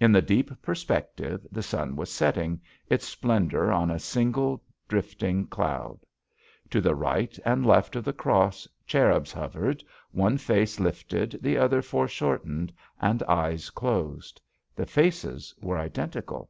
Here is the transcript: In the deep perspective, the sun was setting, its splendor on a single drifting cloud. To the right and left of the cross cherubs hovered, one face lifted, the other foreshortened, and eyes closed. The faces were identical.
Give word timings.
In 0.00 0.12
the 0.12 0.22
deep 0.22 0.50
perspective, 0.62 1.46
the 1.52 1.62
sun 1.62 1.94
was 1.94 2.10
setting, 2.10 2.58
its 2.88 3.06
splendor 3.06 3.70
on 3.70 3.90
a 3.90 3.98
single 3.98 4.62
drifting 4.88 5.46
cloud. 5.46 6.00
To 6.70 6.80
the 6.80 6.94
right 6.94 7.38
and 7.44 7.66
left 7.66 7.94
of 7.94 8.02
the 8.02 8.14
cross 8.14 8.66
cherubs 8.86 9.30
hovered, 9.30 9.84
one 10.10 10.38
face 10.38 10.80
lifted, 10.80 11.38
the 11.42 11.58
other 11.58 11.82
foreshortened, 11.82 12.72
and 12.98 13.22
eyes 13.24 13.68
closed. 13.68 14.40
The 14.74 14.86
faces 14.86 15.54
were 15.60 15.76
identical. 15.76 16.48